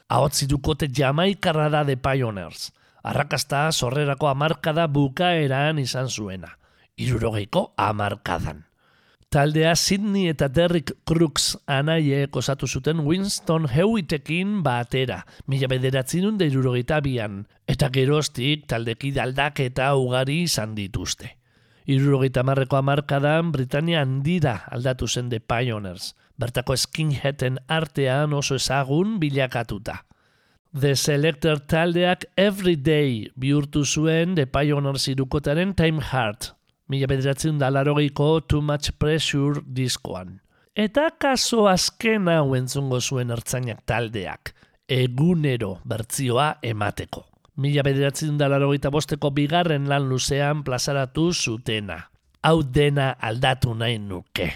Ahotzi 0.08 0.46
dukote 0.46 0.86
jamaikarra 0.86 1.66
da 1.72 1.82
The 1.84 1.96
Pioneers. 1.96 2.70
Arrakasta 3.02 3.66
sorrerako 3.72 4.30
amarkada 4.30 4.86
bukaeran 4.86 5.82
izan 5.82 6.06
zuena. 6.06 6.54
Irurogeiko 6.96 7.72
amarkadan. 7.76 8.62
Taldea 9.34 9.74
Sydney 9.74 10.28
eta 10.30 10.46
Derrick 10.46 10.92
Crooks 11.10 11.56
anaiek 11.66 12.36
osatu 12.38 12.68
zuten 12.70 13.00
Winston 13.02 13.64
Hewittekin 13.66 14.60
batera, 14.62 15.24
mila 15.50 15.66
bederatzen 15.72 16.38
da 16.38 16.46
irurogeita 16.46 17.00
bian, 17.02 17.40
eta 17.66 17.88
geroztik 17.90 18.68
taldeki 18.70 19.10
daldak 19.18 19.58
eta 19.66 19.88
ugari 19.98 20.44
izan 20.44 20.76
dituzte. 20.78 21.32
Irurogeita 21.90 22.46
marreko 22.46 22.78
amarkadan 22.78 23.50
Britania 23.50 24.06
handira 24.06 24.60
aldatu 24.70 25.10
zen 25.10 25.34
The 25.34 25.42
Pioneers, 25.42 26.12
bertako 26.38 26.78
skinheaden 26.78 27.58
artean 27.66 28.38
oso 28.38 28.54
ezagun 28.54 29.18
bilakatuta. 29.18 30.04
The 30.70 30.94
Selector 30.94 31.58
taldeak 31.58 32.30
Everyday 32.36 33.32
bihurtu 33.34 33.82
zuen 33.82 34.36
The 34.38 34.46
Pioneers 34.46 35.08
irukotaren 35.10 35.74
Time 35.74 35.98
Heart, 36.12 36.53
mila 36.88 37.08
bederatzen 37.08 37.58
da 37.58 37.70
larogeiko 37.72 38.40
Too 38.40 38.62
Much 38.62 38.92
Pressure 38.98 39.62
diskoan. 39.66 40.40
Eta 40.74 41.08
kaso 41.18 41.68
azken 41.70 42.28
hau 42.28 42.54
entzungo 42.58 43.00
zuen 43.00 43.30
ertzainak 43.30 43.84
taldeak, 43.86 44.54
egunero 44.88 45.78
bertzioa 45.86 46.56
emateko. 46.62 47.24
Mila 47.62 47.84
bederatzen 47.86 48.38
da 48.38 48.48
larogeita 48.50 48.90
bosteko 48.90 49.30
bigarren 49.30 49.86
lan 49.88 50.08
luzean 50.10 50.64
plazaratu 50.66 51.30
zutena. 51.32 52.00
Hau 52.42 52.62
dena 52.62 53.14
aldatu 53.20 53.74
nahi 53.78 53.98
nuke. 53.98 54.50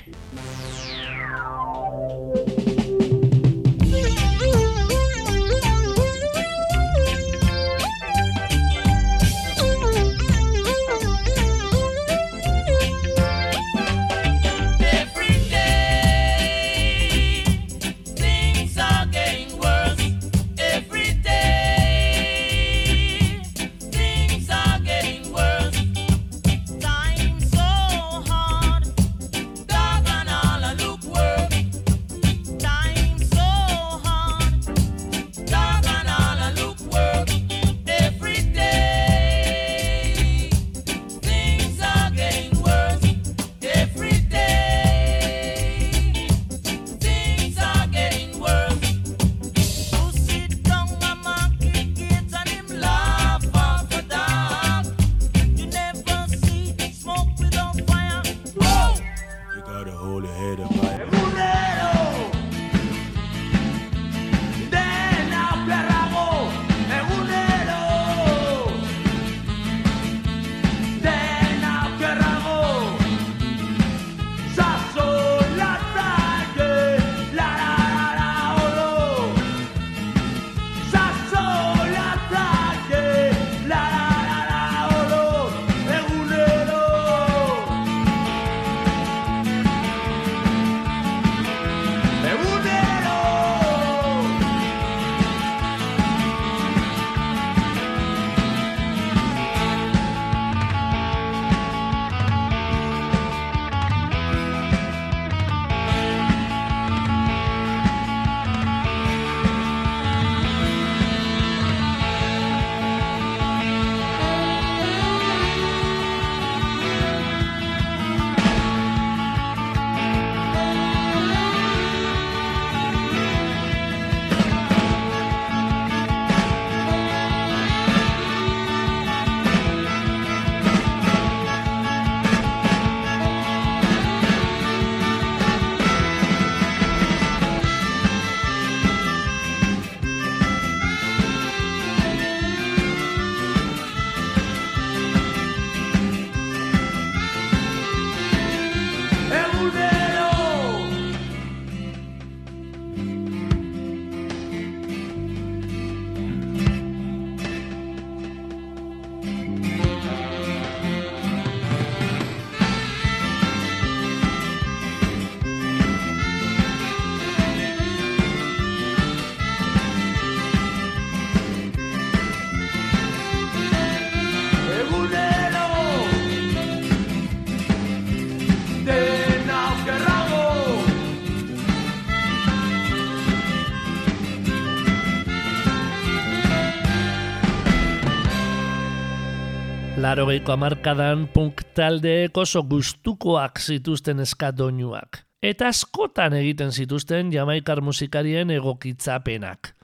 Larogeiko 190.09 190.55
amarkadan 190.55 191.27
punk 191.35 191.59
taldeek 191.77 192.39
oso 192.41 192.63
gustukoak 192.65 193.59
zituzten 193.61 194.23
eskadoinuak. 194.25 195.19
Eta 195.45 195.67
askotan 195.69 196.33
egiten 196.39 196.71
zituzten 196.73 197.29
jamaikar 197.35 197.83
musikarien 197.85 198.49
egokitzapenak. 198.55 199.75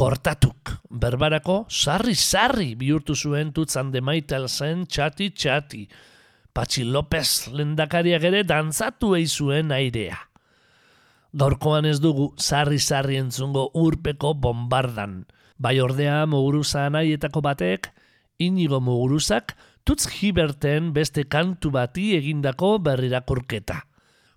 Kortatuk, 0.00 0.72
berbarako 0.88 1.58
sarri-sarri 1.68 2.70
bihurtu 2.80 3.12
zuen 3.14 3.52
tutzan 3.52 3.90
de 3.92 4.00
zen 4.48 4.86
txati-txati. 4.86 5.88
Patxi 6.54 6.84
López 6.84 7.52
lendakariak 7.52 8.22
ere 8.22 8.44
dantzatu 8.44 9.14
zuen 9.26 9.72
airea. 9.72 10.16
Gaurkoan 11.34 11.84
ez 11.84 12.00
dugu 12.00 12.32
sarri-sarri 12.38 13.16
entzungo 13.16 13.70
urpeko 13.74 14.32
bombardan. 14.32 15.26
Bai 15.58 15.80
ordea 15.80 16.24
muguruza 16.24 16.86
anaietako 16.86 17.42
batek, 17.42 17.92
inigo 18.38 18.80
muguruzak 18.80 19.56
tutz 19.84 20.06
hiberten 20.18 20.92
beste 20.92 21.24
kantu 21.24 21.70
bati 21.70 22.14
egindako 22.16 22.78
berrirakurketa. 22.82 23.82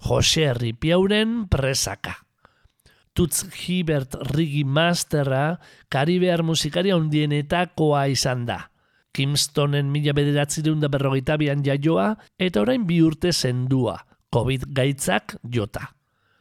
Jose 0.08 0.54
Ripiauren 0.54 1.48
presaka. 1.50 2.16
Tutz 3.14 3.44
Hibert 3.52 4.16
Rigi 4.32 4.64
Masterra 4.64 5.60
Karibear 5.90 6.44
musikaria 6.44 6.96
handienetakoa 6.96 8.06
izan 8.14 8.46
da. 8.48 8.70
Kimstonen 9.12 9.90
mila 9.92 10.14
bederatzireun 10.16 10.80
da 10.80 10.88
berrogeita 10.88 11.36
bian 11.42 11.66
jaioa 11.66 12.14
eta 12.40 12.62
orain 12.62 12.86
bi 12.88 13.02
urte 13.04 13.34
zendua, 13.34 13.98
COVID 14.32 14.70
gaitzak 14.78 15.36
jota. 15.44 15.90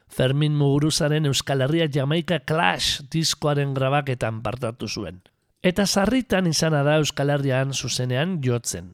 Fermin 0.09 0.55
Muguruzaren 0.57 1.25
Euskal 1.25 1.65
Herria 1.65 1.89
Jamaika 1.91 2.39
Clash 2.47 3.03
diskoaren 3.11 3.73
grabaketan 3.73 4.41
partatu 4.45 4.87
zuen. 4.87 5.19
Eta 5.59 5.83
sarritan 5.83 6.47
izana 6.47 6.85
da 6.87 6.95
Euskal 7.01 7.33
Herrian 7.33 7.73
zuzenean 7.73 8.37
jotzen. 8.43 8.93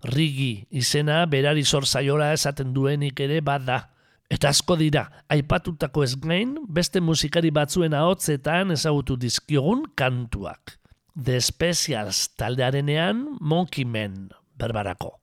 Rigi 0.00 0.64
izena 0.72 1.26
berari 1.28 1.64
zor 1.64 1.84
zaiora 1.84 2.30
esaten 2.32 2.72
duenik 2.72 3.20
ere 3.20 3.42
bada. 3.44 3.82
Eta 4.30 4.48
asko 4.48 4.78
dira, 4.80 5.02
aipatutako 5.28 6.04
ez 6.06 6.14
gain, 6.16 6.54
beste 6.68 7.02
musikari 7.04 7.50
batzuen 7.52 7.92
ahotzetan 7.98 8.72
ezagutu 8.72 9.18
dizkiogun 9.20 9.90
kantuak. 9.94 10.78
The 11.22 11.40
Specials 11.40 12.30
taldearenean 12.38 13.36
Monkey 13.40 13.84
Man 13.84 14.30
berbarako. 14.56 15.18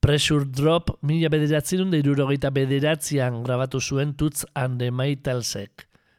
Pressure 0.00 0.46
Drop 0.46 0.94
mila 1.02 1.28
bederatzerun 1.28 1.90
da 1.90 2.00
irurogeita 2.00 2.52
bederatzean 2.54 3.42
grabatu 3.44 3.82
zuen 3.82 4.14
Tutz 4.14 4.46
and 4.54 4.80
the 4.80 4.90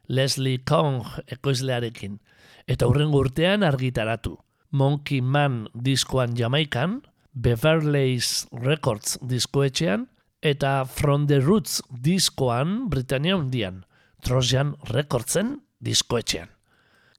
Leslie 0.07 0.59
Kong 0.63 1.03
ekoizlearekin, 1.27 2.19
eta 2.67 2.87
hurrengo 2.87 3.23
urtean 3.23 3.63
argitaratu. 3.63 4.37
Monkey 4.71 5.21
Man 5.21 5.69
diskoan 5.73 6.35
Jamaikan, 6.35 7.01
Beverly's 7.33 8.47
Records 8.51 9.17
diskoetxean, 9.23 10.09
eta 10.41 10.83
From 10.85 11.27
the 11.27 11.39
Roots 11.39 11.81
diskoan 11.89 12.89
Britania 12.89 13.37
hundian, 13.37 13.85
Trojan 14.21 14.75
Recordsen 14.91 15.61
diskoetxean. 15.79 16.51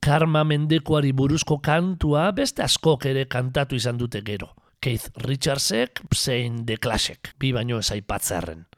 Karma 0.01 0.45
mendekuari 0.45 1.11
buruzko 1.13 1.59
kantua 1.65 2.29
beste 2.37 2.63
askok 2.63 3.09
ere 3.11 3.25
kantatu 3.27 3.75
izan 3.75 3.99
dute 3.99 4.23
gero. 4.23 4.53
Keith 4.79 5.11
Richardsek, 5.25 6.05
zein 6.15 6.65
The 6.67 6.77
Clashek, 6.79 7.33
bi 7.39 7.51
baino 7.53 7.81
ez 7.83 7.91
aipatzerren. 7.91 8.69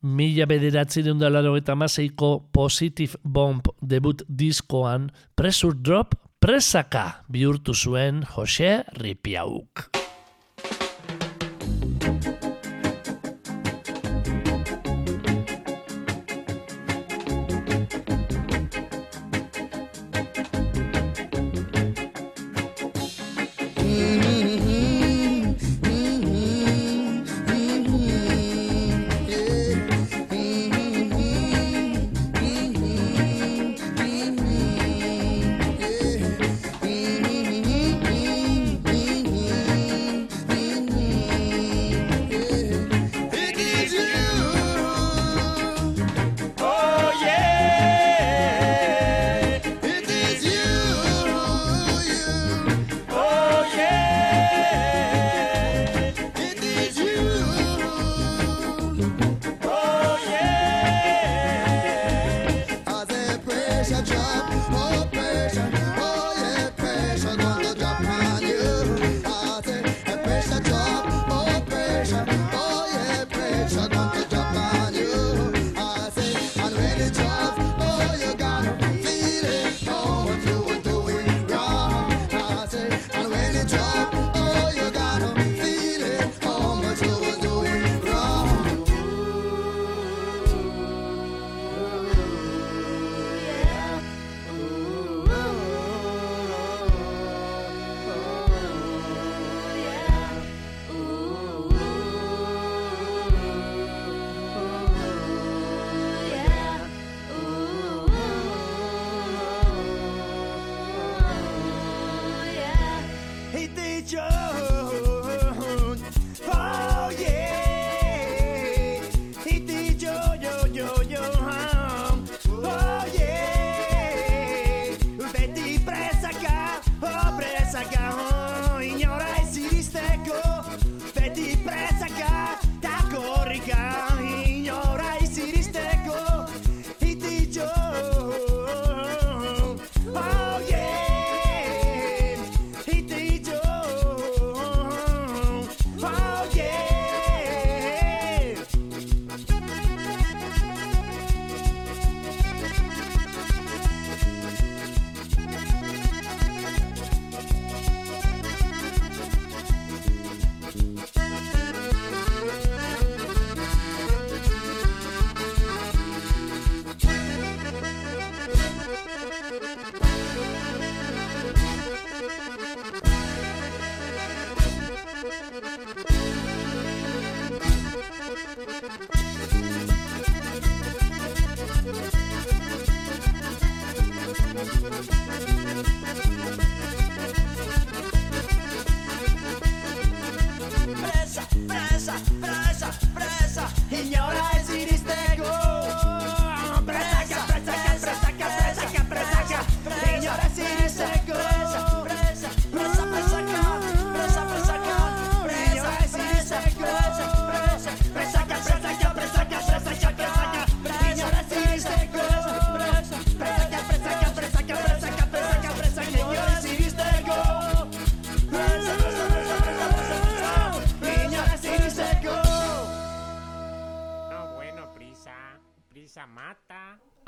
Mila 0.00 0.46
bederatzi 0.48 1.02
deun 1.04 1.18
dalaro 1.20 1.52
eta 1.60 1.74
maseiko 1.76 2.30
Positive 2.56 3.20
Bomb 3.22 3.68
debut 3.84 4.24
diskoan 4.28 5.10
Pressure 5.36 5.76
Drop 5.76 6.16
presaka 6.40 7.26
bihurtu 7.28 7.76
zuen 7.76 8.24
Jose 8.32 8.78
Ripiauk. 8.96 9.99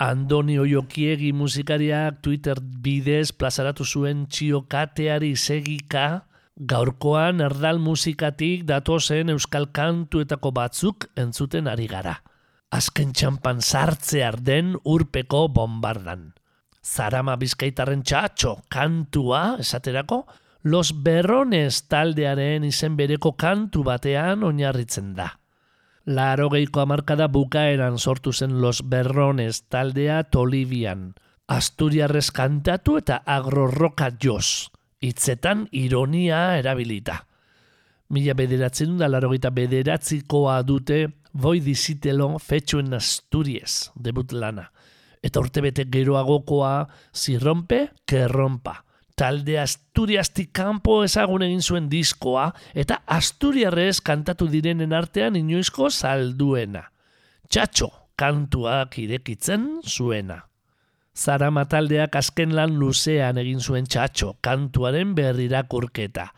Andoni 0.03 0.59
Oiokiegi 0.59 1.33
musikariak 1.33 2.23
Twitter 2.23 2.59
bidez 2.59 3.31
plazaratu 3.33 3.85
zuen 3.85 4.27
txiokateari 4.27 5.37
segika, 5.37 6.25
gaurkoan 6.57 7.41
erdal 7.45 7.79
musikatik 7.79 8.65
datozen 8.67 9.31
euskal 9.35 9.69
kantuetako 9.73 10.53
batzuk 10.57 11.07
entzuten 11.17 11.71
ari 11.71 11.87
gara. 11.87 12.17
Azken 12.73 13.13
txampan 13.13 13.61
sartzear 13.61 14.41
den 14.41 14.75
urpeko 14.85 15.47
bombardan. 15.53 16.33
Zarama 16.83 17.37
bizkaitarren 17.37 18.03
txatxo 18.03 18.57
kantua, 18.73 19.59
esaterako, 19.61 20.25
Los 20.65 20.93
Berrones 20.95 21.89
taldearen 21.91 22.65
izen 22.65 22.97
bereko 22.97 23.33
kantu 23.35 23.83
batean 23.87 24.45
oinarritzen 24.47 25.15
da. 25.15 25.42
Laro 26.07 26.49
geiko 26.51 26.81
amarkada 26.83 27.29
bukaeran 27.31 27.99
sortu 27.99 28.33
zen 28.33 28.61
Los 28.61 28.83
Berrones 28.83 29.63
taldea 29.71 30.25
Tolibian. 30.25 31.15
Asturiarrez 31.47 32.33
kantatu 32.35 32.97
eta 32.99 33.21
agrorroka 33.25 34.11
joz. 34.19 34.73
Hitzetan 35.01 35.69
ironia 35.71 36.59
erabilita. 36.59 37.27
Mila 38.11 38.35
bederatzen 38.35 38.99
da 38.99 39.09
laro 39.09 39.31
bederatzikoa 39.31 40.63
dute 40.63 41.09
Boi 41.33 41.61
dizitelo 41.61 42.39
fetxuen 42.39 42.93
Asturiez, 42.95 43.91
debut 43.95 44.33
lana. 44.33 44.71
Eta 45.23 45.41
urtebete 45.41 45.85
geroagokoa 45.85 46.89
zirrompe, 47.15 47.89
kerrompa 48.05 48.83
talde 49.23 49.55
Asturiastik 49.63 50.51
kanpo 50.57 51.03
ezagun 51.07 51.45
egin 51.47 51.61
zuen 51.63 51.89
diskoa 51.91 52.49
eta 52.75 53.03
Asturiarrez 53.07 54.01
kantatu 54.03 54.49
direnen 54.51 54.95
artean 54.99 55.37
inoizko 55.39 55.91
salduena. 55.95 56.89
Txatxo 57.47 57.91
kantuak 58.19 58.99
irekitzen 58.99 59.69
zuena. 59.87 60.41
Zarama 61.15 61.67
taldeak 61.71 62.17
azken 62.19 62.57
lan 62.57 62.75
luzean 62.81 63.39
egin 63.39 63.61
zuen 63.61 63.87
txatxo 63.87 64.39
kantuaren 64.43 65.13
berrirakurketa. 65.15 66.31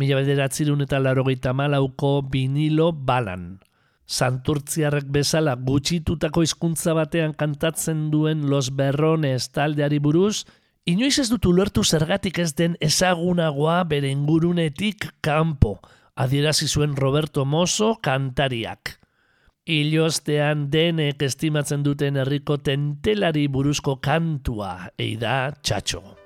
Mila 0.00 0.16
bederatzirun 0.22 0.86
eta 0.86 1.00
larogeita 1.02 1.52
malauko 1.52 2.22
vinilo 2.32 2.88
balan. 2.92 3.58
Santurtziarrek 4.06 5.10
bezala 5.12 5.58
gutxitutako 5.60 6.46
hizkuntza 6.46 6.96
batean 6.96 7.36
kantatzen 7.36 8.08
duen 8.14 8.48
Los 8.48 8.72
Berrones 8.72 9.50
taldeari 9.52 10.00
buruz, 10.00 10.46
Inoiz 10.88 11.18
ez 11.20 11.28
dut 11.28 11.44
ulertu 11.44 11.82
zergatik 11.84 12.38
ez 12.40 12.54
den 12.56 12.76
ezagunagoa 12.80 13.82
bere 13.84 14.08
ingurunetik 14.08 15.10
kanpo, 15.20 15.76
adierazi 16.16 16.68
zuen 16.68 16.96
Roberto 16.96 17.44
Mosso 17.44 17.96
kantariak. 18.00 18.96
Iloztean 19.68 20.70
denek 20.72 21.20
estimatzen 21.22 21.84
duten 21.84 22.16
herriko 22.16 22.56
tentelari 22.56 23.44
buruzko 23.52 23.98
kantua, 24.00 24.72
eida 24.98 25.52
txatxo. 25.60 26.19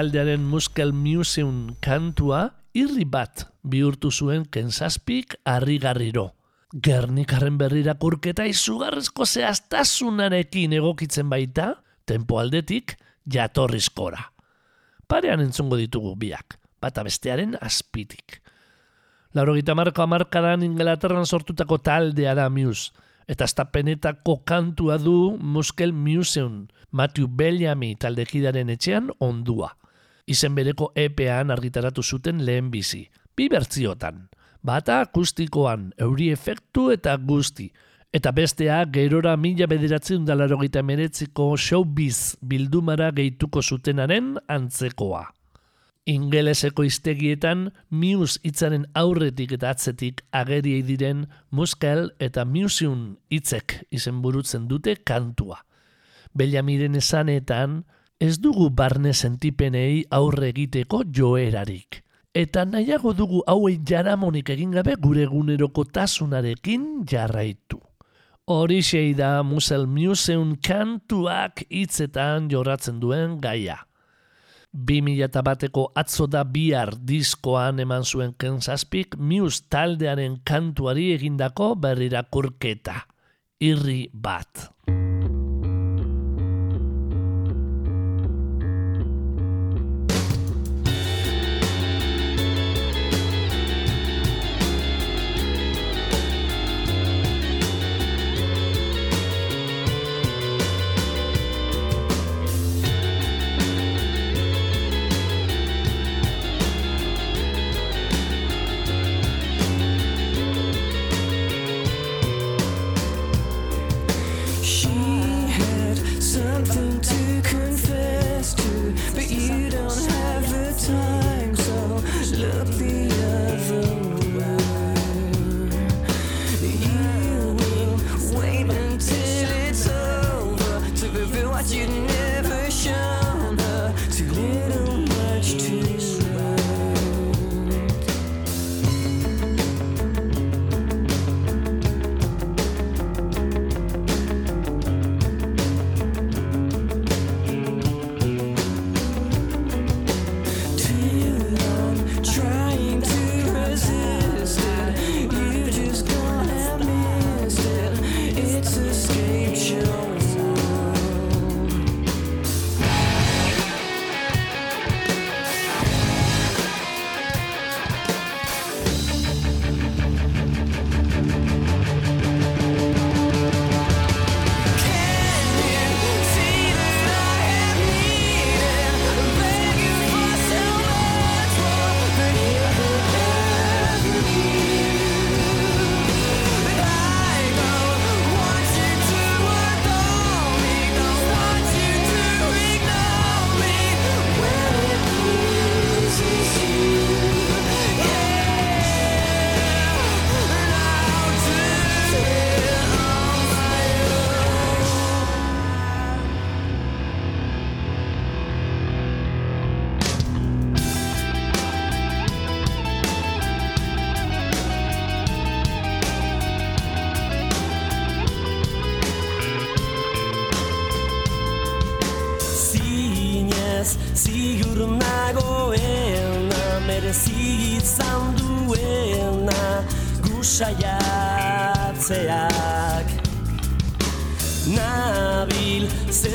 Taldearen 0.00 0.40
Muskel 0.40 0.94
Museum 0.96 1.74
kantua 1.84 2.54
irri 2.72 3.04
bat 3.04 3.42
bihurtu 3.68 4.08
zuen 4.08 4.46
kensaspik 4.48 5.34
harrigarriro. 5.44 6.30
Gernikarren 6.72 7.58
berrirakurketa 7.60 8.46
izugarrizko 8.48 9.26
zehaztasunarekin 9.26 10.72
egokitzen 10.78 11.28
baita, 11.28 11.66
tempo 12.08 12.38
aldetik 12.40 12.94
jatorrizkora. 13.28 14.22
Parean 15.04 15.42
entzungo 15.44 15.76
ditugu 15.76 16.14
biak, 16.16 16.56
bata 16.80 17.04
bestearen 17.04 17.58
azpitik. 17.60 18.38
Laurogita 19.36 19.76
marko 19.76 20.06
amarkadan 20.06 20.64
Inglaterran 20.64 21.28
sortutako 21.28 21.76
taldea 21.76 22.32
da 22.38 22.48
Muse, 22.48 22.94
eta 23.28 23.44
estapenetako 23.44 24.38
kantua 24.48 24.96
du 24.96 25.36
Muskel 25.36 25.92
Museum, 25.92 26.70
Matthew 26.90 27.28
Bellamy 27.28 27.92
taldekidaren 28.00 28.72
etxean 28.78 29.12
ondua. 29.20 29.74
Izen 30.30 30.54
bereko 30.54 30.92
EPEan 30.94 31.50
argitaratu 31.50 32.02
zuten 32.02 32.44
lehen 32.46 32.70
bizi, 32.70 33.08
bi 33.36 33.48
bertziotan. 33.50 34.28
Bata 34.62 35.00
akustikoan, 35.02 35.90
euri 35.98 36.30
efektu 36.30 36.90
eta 36.94 37.16
guzti, 37.16 37.70
eta 38.12 38.32
bestea 38.34 38.84
gerora 38.92 39.36
mila 39.36 39.66
bederatzen 39.70 40.24
dalarogeita 40.28 40.82
meretziko 40.86 41.50
showbiz 41.56 42.36
bildumara 42.42 43.10
gehituko 43.16 43.62
zutenaren 43.62 44.34
antzekoa. 44.48 45.26
Ingeleseko 46.10 46.82
iztegietan 46.88 47.68
Muse 47.90 48.40
hitzaren 48.42 48.86
aurretik 48.98 49.52
eta 49.54 49.70
atzetik 49.70 50.24
ageriei 50.32 50.82
diren 50.82 51.26
Muskel 51.50 52.08
eta 52.18 52.44
Museum 52.44 53.16
hitzek 53.30 53.76
izenburutzen 53.94 54.66
dute 54.68 54.96
kantua. 55.04 55.60
Bellamiren 56.34 56.96
esanetan 56.98 57.84
ez 58.20 58.36
dugu 58.38 58.68
barne 58.70 59.14
sentipenei 59.16 60.04
aurre 60.12 60.50
egiteko 60.52 61.02
joerarik. 61.08 62.02
Eta 62.36 62.66
nahiago 62.68 63.14
dugu 63.16 63.40
hauei 63.48 63.80
jaramonik 63.82 64.52
egin 64.52 64.74
gabe 64.76 64.94
gure 65.00 65.24
eguneroko 65.24 65.86
tasunarekin 65.88 67.06
jarraitu. 67.08 67.80
Horixei 68.50 69.14
da 69.14 69.42
Musel 69.42 69.86
Museum 69.86 70.56
kantuak 70.62 71.64
hitzetan 71.70 72.50
jorratzen 72.52 73.00
duen 73.00 73.38
gaia. 73.40 73.78
2000 74.70 75.42
bateko 75.42 75.88
atzo 75.98 76.28
da 76.30 76.44
bihar 76.44 76.92
diskoan 76.94 77.80
eman 77.82 78.04
zuen 78.04 78.34
kensaspik 78.38 79.16
Muse 79.18 79.64
taldearen 79.68 80.36
kantuari 80.44 81.10
egindako 81.16 81.72
berrirakurketa. 81.74 83.06
Irri 83.60 84.10
bat. 84.12 84.70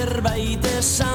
Zerbait 0.05 0.65
esan 0.77 1.14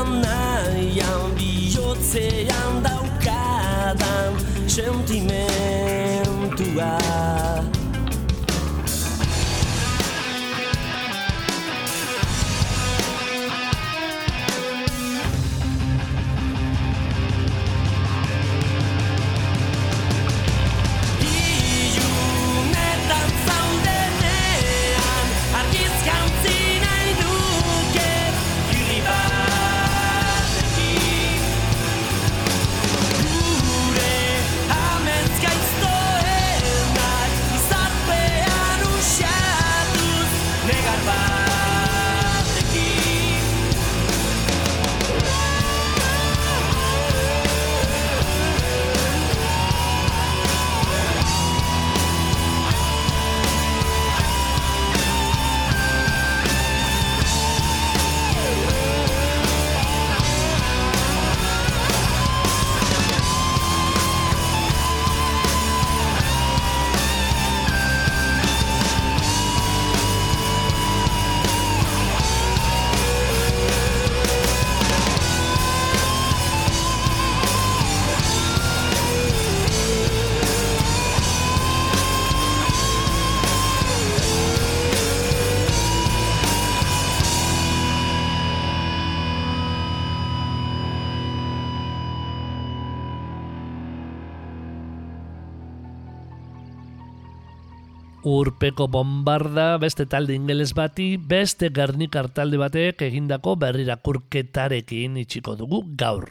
Urpeko 98.31 98.87
bombarda 98.87 99.77
beste 99.83 100.05
talde 100.07 100.37
ingeles 100.39 100.71
bati, 100.79 101.17
beste 101.17 101.71
garnikar 101.75 102.29
talde 102.31 102.61
batek 102.61 103.03
egindako 103.09 103.57
berrirakurketarekin 103.59 105.17
itxiko 105.25 105.57
dugu 105.59 105.81
gaur. 105.99 106.29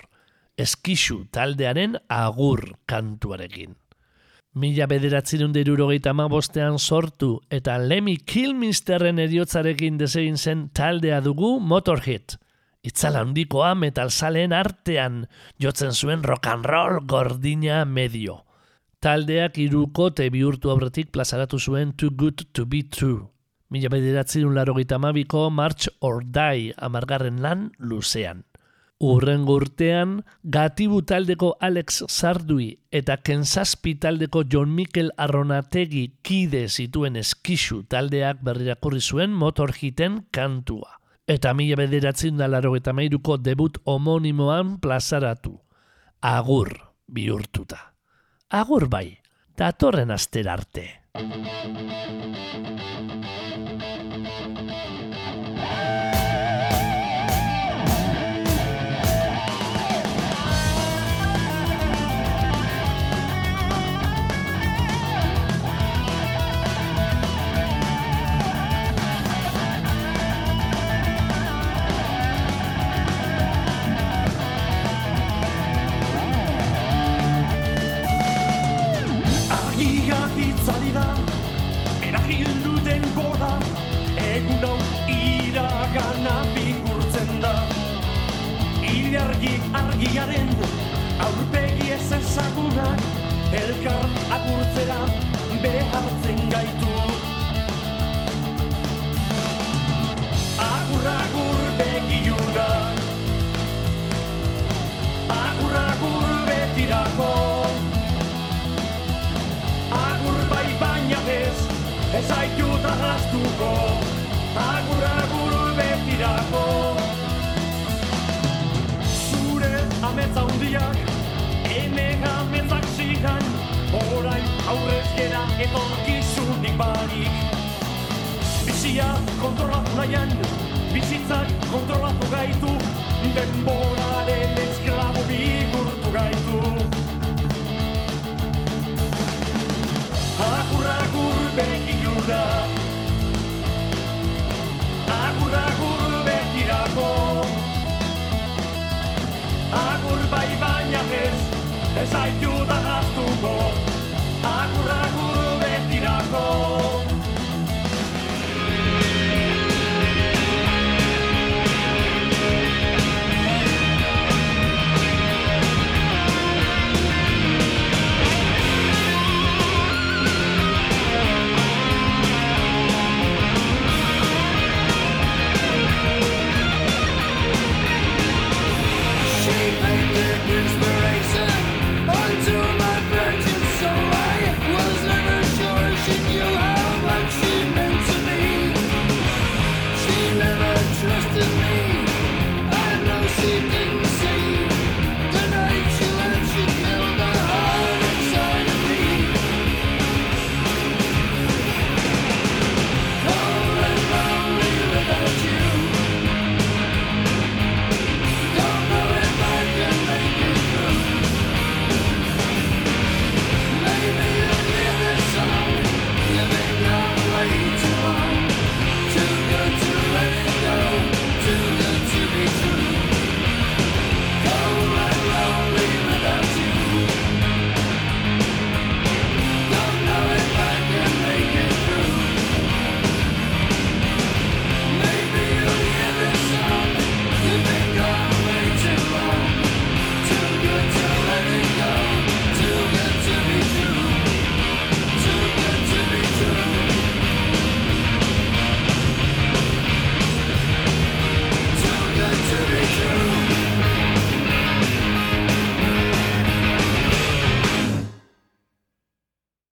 Eskixu 0.55 1.25
taldearen 1.35 1.97
agur 2.07 2.63
kantuarekin. 2.87 3.75
Mila 4.55 4.87
bederatzerun 4.87 5.51
derurogeita 5.51 6.13
bostean 6.31 6.79
sortu 6.79 7.41
eta 7.49 7.77
Lemmy 7.77 8.15
Kilmisterren 8.17 9.19
eriotzarekin 9.19 9.97
desegin 9.97 10.37
zen 10.37 10.69
taldea 10.69 11.19
dugu 11.19 11.59
Motorhead. 11.59 12.37
Itzala 12.81 13.25
handikoa 13.25 13.75
metalzaleen 13.75 14.53
artean 14.53 15.27
jotzen 15.59 15.91
zuen 15.91 16.23
rock 16.23 16.47
and 16.47 16.65
roll 16.65 17.01
gordina 17.05 17.83
medio. 17.83 18.45
Taldeak 18.99 19.55
irukote 19.63 20.25
bihurtu 20.27 20.73
aurretik 20.73 21.13
plazaratu 21.15 21.55
zuen 21.55 21.93
Too 21.95 22.11
Good 22.19 22.49
To 22.51 22.65
Be 22.67 22.81
True. 22.83 23.29
Mila 23.71 23.87
bederatzerun 23.93 24.57
larogeita 24.57 24.97
amabiko 24.97 25.45
March 25.49 25.87
or 26.01 26.19
Die 26.25 26.73
amargarren 26.75 27.37
lan 27.39 27.69
luzean. 27.79 28.43
Urrengo 28.99 29.55
urtean, 29.55 30.25
gatibu 30.43 30.99
taldeko 31.07 31.53
Alex 31.61 32.01
Sardui 32.11 32.73
eta 32.91 33.15
Kensazpi 33.23 33.93
taldeko 33.95 34.43
John 34.43 34.73
Mikel 34.75 35.13
Arronategi 35.15 36.17
kide 36.21 36.65
zituen 36.67 37.15
eskixu 37.15 37.85
taldeak 37.87 38.43
berrirakurri 38.43 38.99
zuen 38.99 39.31
motorhiten 39.31 40.25
kantua. 40.35 40.99
Eta 41.23 41.53
mila 41.53 41.79
bederatzen 41.79 42.35
da 42.35 42.51
laro 42.51 42.75
eta 42.75 42.91
mairuko 42.91 43.37
debut 43.37 43.79
homonimoan 43.85 44.75
plazaratu. 44.83 45.55
Agur 46.19 46.73
bihurtuta. 47.07 47.88
Agur 48.49 48.87
bai, 48.89 49.19
datorren 49.55 50.09
aster 50.09 50.47
arte. 50.49 50.85